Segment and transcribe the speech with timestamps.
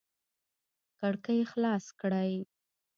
[0.99, 2.33] کړکۍ خلاص کړئ